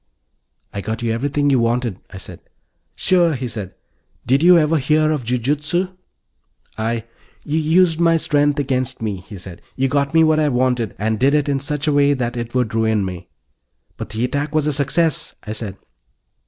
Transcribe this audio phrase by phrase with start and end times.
[0.73, 2.41] "I got you everything you wanted," I said.
[2.95, 3.75] "Sure," he said.
[4.25, 5.95] "Did you ever hear of jujitsu?"
[6.75, 7.03] "I"
[7.53, 9.61] "You used my strength against me," he said.
[9.75, 12.55] "You got me what I wanted and did it in such a way that it
[12.55, 13.29] would ruin me."
[13.95, 15.77] "But the attack was a success," I said.